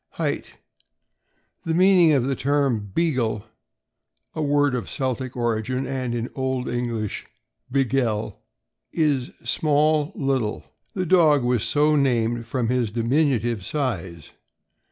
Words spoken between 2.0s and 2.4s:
of the